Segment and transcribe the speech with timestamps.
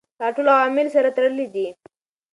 [0.19, 1.67] دا ټول عوامل سره تړلي دي.